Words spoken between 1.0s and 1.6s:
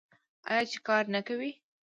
نه کوي؟